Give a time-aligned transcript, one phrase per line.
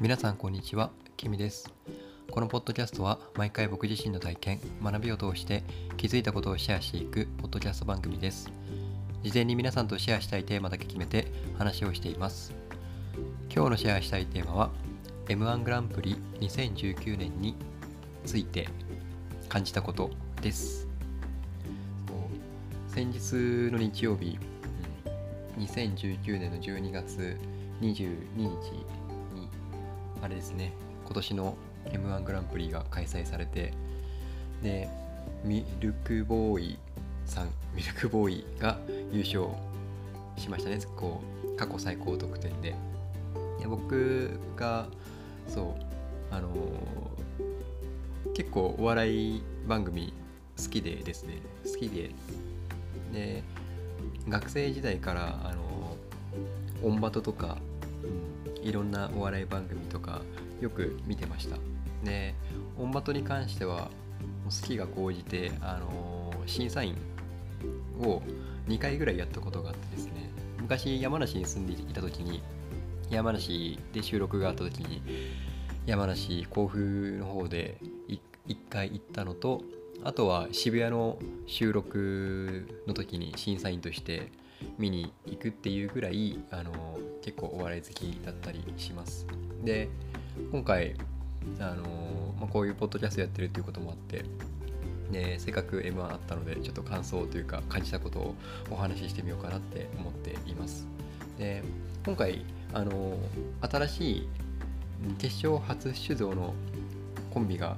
[0.00, 1.72] 皆さんこんにちは、キミです。
[2.30, 5.64] このポッドキャストは毎回僕自身の体験、学びを通して
[5.96, 8.48] 気づいたことをシェアしていくポッドキャスト番組です。
[9.24, 11.26] 事前に皆さんとシェアしたいテーマだけ決めて
[11.58, 12.54] 話をしています。
[13.52, 14.70] 今日のシェアしたいテーマは
[15.26, 17.56] M1 グランプリ2019年に
[18.24, 18.68] ついて
[19.48, 20.10] 感じたこと
[20.40, 20.86] です。
[22.86, 24.38] 先日の日曜日、
[25.58, 27.36] 2019年の12月
[27.80, 28.97] 22日
[30.22, 30.72] あれですね。
[31.04, 31.56] 今年の
[31.92, 33.72] m 1グランプリが開催されて
[34.62, 34.88] で
[35.44, 36.78] ミルクボーイ
[37.24, 38.78] さんミルクボーイが
[39.12, 39.46] 優勝
[40.36, 40.78] しましたね。
[40.96, 42.74] こう過去最高得点で。
[43.60, 44.86] で僕が
[45.48, 45.76] そ
[46.30, 47.18] うあのー
[48.34, 50.12] 結構お笑い番組
[50.56, 51.40] 好きでですね。
[51.64, 52.10] 好きで。
[53.12, 53.42] で
[54.28, 55.96] 学生時代からあの
[56.84, 57.58] オンバトとか、
[58.68, 60.20] いろんなお笑い番組とか
[60.60, 61.56] よく見てました。
[62.04, 62.34] で
[62.78, 63.90] オンバトに関しては
[64.44, 66.96] 好きが高じてあの審査員
[68.02, 68.22] を
[68.68, 70.30] 2回ぐらいやったことがあってですね。
[70.60, 72.42] 昔山梨に住んでいた時に
[73.10, 75.02] 山梨で収録があった時に
[75.86, 78.20] 山梨甲府の方で1
[78.68, 79.62] 回行ったのと
[80.04, 84.30] あとは渋谷の収録の時に審査員として
[84.78, 89.26] 見に行くっていうぐらいあの結構お笑い好きだったりします。
[89.64, 89.88] で
[90.52, 90.94] 今回
[91.58, 94.24] あの、まあ、こういうポッドキャストやってるっていうこともあって
[95.10, 98.34] でせっかく M1 あったのでちょっと感想というか感じたことを
[98.70, 100.86] お話ししてみようかなって思っています。
[101.38, 101.62] で
[102.04, 103.18] 今回あの
[103.60, 104.28] 新しい
[105.18, 106.54] 決勝初出場の
[107.32, 107.76] コンビが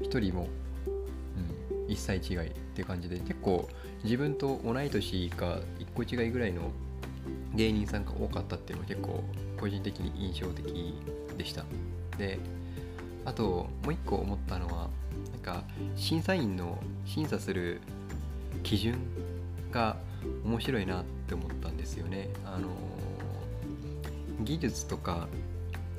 [0.00, 0.48] 1人も、
[0.86, 3.68] うん、1歳違いって感じで結構
[4.04, 6.70] 自分と同い年か1個違いぐらいの
[7.54, 9.22] 芸人さんが多かったっていうのは結構
[9.58, 10.94] 個人的に印象的
[11.36, 11.64] でした。
[12.16, 12.38] で
[13.24, 14.88] あともう一個思ったのは
[15.32, 15.64] なんか
[15.96, 17.80] 審査員の審査する
[18.62, 18.98] 基準
[19.70, 19.96] が
[20.44, 22.28] 面白いなって思ったんですよね。
[22.44, 22.68] あの
[24.44, 25.28] 技術とか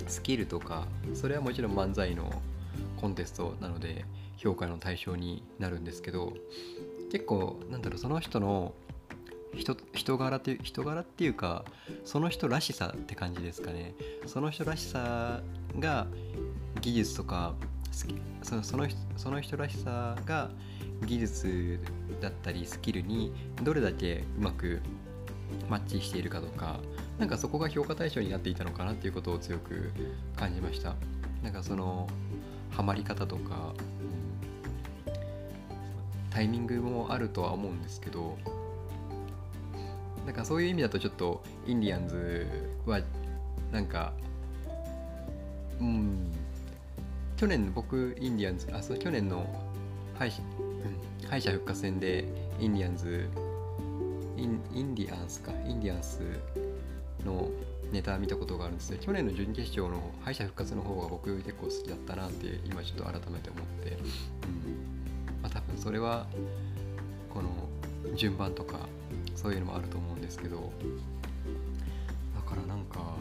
[0.07, 2.41] スキルとかそれはもちろん漫才の
[2.99, 4.05] コンテストなので
[4.37, 6.33] 評価の対象になるんですけど
[7.11, 8.73] 結構なんだろうその人の
[9.55, 11.63] 人人柄って人柄っていうか
[12.03, 13.93] その人らしさって感じですかね。
[14.25, 15.41] その人らしさ
[15.79, 16.07] が
[16.81, 17.53] 技術とか
[18.41, 18.87] そのその
[19.17, 20.49] その人らしさが
[21.05, 21.79] 技術
[22.21, 24.81] だったりスキルにどれだけうまく
[25.69, 26.79] マッチしているかとか
[27.19, 29.91] なんかそこが評価対象になっていたのかなっていうことを強く
[30.35, 30.95] 感じました。
[31.43, 32.07] なんかその
[32.71, 33.73] ハマり方とか、
[35.07, 35.13] うん、
[36.31, 38.37] タイミングもあるとは思うんですけど
[40.25, 42.47] なんかそういう意味だとちょっとインディアンズ
[42.85, 43.01] は
[43.71, 44.13] なんか
[45.79, 46.31] うん
[47.43, 49.45] 去年僕インディアンズあそう去年の
[50.17, 50.41] 敗者,、
[51.21, 52.23] うん、敗者復活戦で
[52.57, 53.29] インディアンズ
[54.37, 55.51] インインディアンスか。
[55.67, 56.21] インディアンス
[57.25, 57.49] の
[57.91, 64.07] ネタ見たことがあるんですけど去年の準決勝の敗者復活の方が僕結構好きだったなって今ちょっと改めて思って、うん。
[65.41, 66.25] まあ、多分それは
[67.33, 67.49] この
[68.15, 68.87] 順番とか
[69.35, 70.71] そういうのもあると思うんですけど。
[72.35, 73.17] だからなんか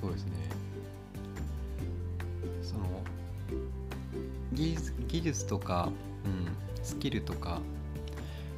[0.00, 0.32] そうですね
[4.52, 5.90] 技術技術とか、
[6.24, 7.60] うん、スキルとか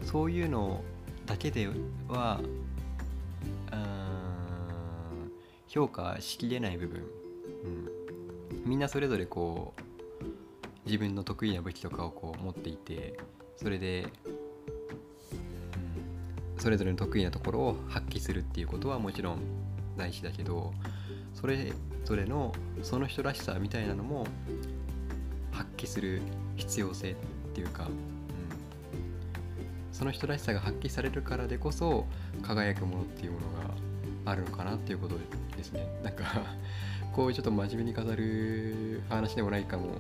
[0.04, 0.82] そういうの
[1.26, 1.68] だけで
[2.08, 2.40] は
[5.72, 7.02] 評価しきれない部分、
[7.64, 7.68] う
[8.66, 9.82] ん、みんなそれぞれこう
[10.84, 13.14] 自分の得意な武器とかをこう持っていて
[13.56, 14.06] それで、
[16.56, 19.38] うん、それぞれの得意なところを発揮するっていうことはもちろん
[19.96, 20.74] 大事だけど
[21.32, 21.72] それ
[22.04, 22.52] ぞれの
[22.82, 24.26] その人らしさみたいなのも
[25.84, 26.22] 揮する
[26.56, 27.14] 必要性っ
[27.54, 27.90] ていうか、うん、
[29.92, 32.06] その人らしさが発揮されるからでこそ
[32.42, 33.46] 輝くものっていうもの
[34.24, 35.16] があるのかなっていうこと
[35.56, 35.86] ですね。
[36.02, 36.24] なんか
[37.12, 39.98] こういうちょっと真面目に語る話でもないかも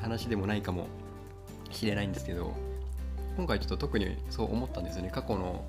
[0.00, 0.86] 話でもないかも
[1.70, 2.54] しれないんですけど
[3.36, 5.10] 今回ちょっと特にそう思ったんですよね。
[5.10, 5.64] 過去の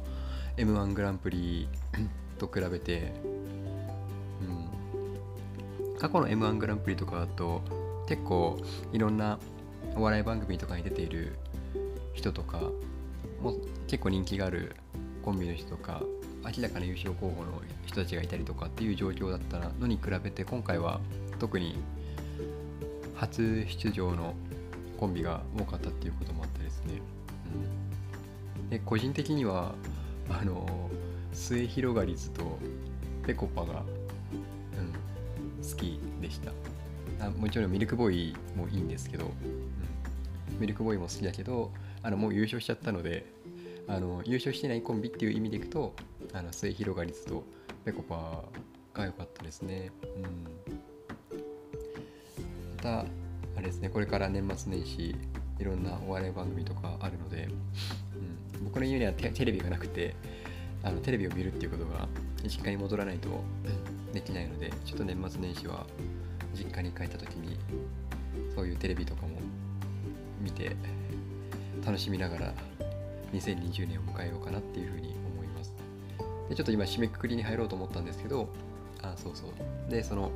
[0.57, 1.67] m 1グランプリ
[2.37, 3.13] と比べて、
[4.41, 7.61] うん、過去の m 1グランプリとかだと
[8.09, 8.57] 結構
[8.91, 9.37] いろんな
[9.95, 11.35] お笑い番組とかに出ている
[12.15, 12.59] 人とか
[13.39, 13.55] も
[13.87, 14.75] 結構人気がある
[15.23, 16.01] コンビの人とか
[16.43, 20.99] 明らかな優勝候補の人たちがいたりとかっていう状況だったのに比べて今回は
[21.37, 21.77] 特に
[23.15, 24.33] 初出場の
[24.99, 27.01] コンビが多かったっていうこともあってですね、
[28.63, 29.75] うん、で個人的には
[30.29, 30.89] あの
[31.31, 32.57] 末広がりずと
[33.27, 33.83] ぺこぱが、
[34.79, 36.51] うん、好きでした。
[37.19, 41.71] あもちろんミルクボーイもいいんですけど、うん、ミルクボーイも好きだけど
[42.01, 43.25] あのもう優勝しちゃったので
[43.87, 45.93] あの優勝してないコンビっていう意味でいくと
[46.33, 47.43] あの末広がりずと
[47.83, 48.43] ぺこぱ
[48.93, 49.91] が良かったですね。
[50.03, 51.43] うん、
[52.77, 53.05] またあ
[53.57, 55.15] れですねこれから年末年始
[55.59, 57.49] いろんなお笑い番組とかあるので、
[58.57, 60.15] うん、僕の家にはテレビがなくて
[60.83, 62.07] あのテレビを見るっていうことが
[62.43, 63.29] 実家に戻らないと
[64.13, 65.85] できないのでちょっと年末年始は
[66.53, 67.57] 実家に帰った時に
[68.55, 69.29] そういうテレビとかも
[70.41, 70.75] 見て
[71.85, 72.53] 楽しみながら
[73.33, 75.73] 2020年を迎えようかなっていうふうに思います。
[76.49, 78.49] でちょっと今締めくくりに入ろうと思ったんですけど
[79.01, 79.91] あそうそう。
[79.91, 80.31] でその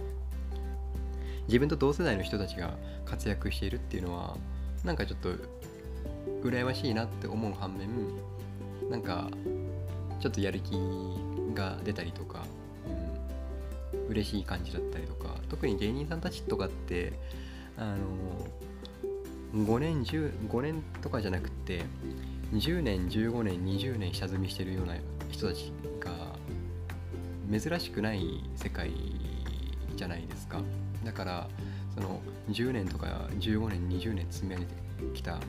[1.48, 4.38] 自分と同世代の人たちが活躍しているっていうのは
[4.83, 5.30] なんかちょっと
[6.42, 7.89] 羨ましいなって思う反面
[8.89, 9.30] なんか
[10.19, 10.77] ちょっとやる気
[11.54, 12.45] が出たりとか、
[14.09, 17.13] 嬉しい感じだったりとか特に芸人さんたちとかって
[17.77, 18.05] あの
[19.65, 21.83] 5年15年とかじゃなくて
[22.53, 24.95] 10年15年20年下積みしてるような
[25.31, 26.35] 人たちが
[27.51, 28.91] 珍しくない世界
[29.95, 30.61] じゃないですか。
[31.03, 31.49] だから
[31.94, 34.73] その10年とか15年20年積み上げて
[35.13, 35.39] きた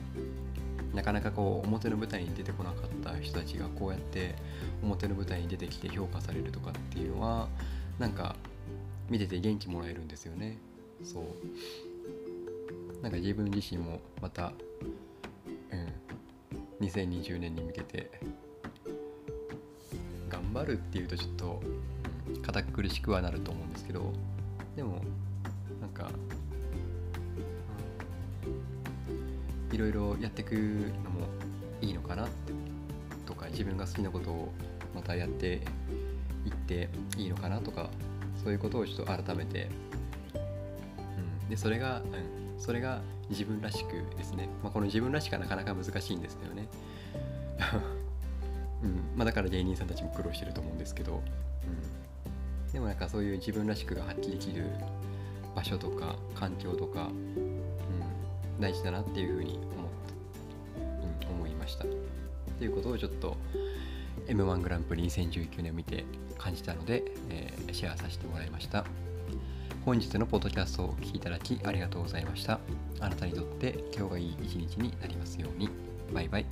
[0.93, 4.35] なかなかこう表の舞台に出てこなかった人たちがこうやって
[4.83, 7.47] 表の舞台に出てきて評価されるとかっていうのは
[7.99, 8.35] なんか
[9.09, 10.57] 見てて元気もらえるんですよね。
[11.03, 11.23] そう。
[13.01, 14.53] なんか自分自身もまた
[15.71, 16.05] うん。
[16.81, 18.11] 2020年に向けて
[20.29, 21.61] 頑張るっていうとちょっと、
[22.41, 24.11] 堅苦しくはなると思うんですけど
[24.75, 25.01] でも
[25.79, 26.09] なんか、
[29.71, 31.27] いろいろやっていくのも
[31.81, 32.53] いいのかなって
[33.25, 34.51] とか自分が好きなことを
[34.93, 35.61] またやって
[36.65, 37.89] っていいのかなとか
[38.43, 39.69] そういうことをちょっと改めて、
[40.33, 42.45] うん、でそれが、うん。
[42.57, 46.67] それが自分らしくですね、まあ、この自分らしくはなかなか難しいんですけどね、
[48.83, 48.91] うん。
[49.15, 51.21] まあ、だから芸人さんたちも苦労してると思うんですけど、
[52.67, 54.65] うん、でもなんかそういう自分らしくが発揮できる
[55.55, 57.11] 場所とか環境とか、う
[58.57, 59.67] ん、大事だなっていうふうに思っ
[61.23, 61.85] た、うん、思いました。
[61.85, 61.87] っ
[62.57, 63.37] ていうことをちょっと
[64.27, 66.05] m 1グランプリ2019年を見て
[66.37, 68.85] 感じたので、えー、シェアさせてもらいました。
[69.85, 72.59] 本日のポッドキャストをお聴きいただきありがとうございました。
[72.99, 75.69] あなたにとって今日がいい一日になりますように。
[76.13, 76.45] バイバイ。